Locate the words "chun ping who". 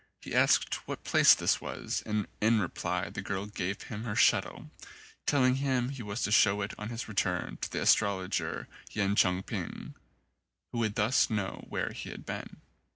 9.15-10.79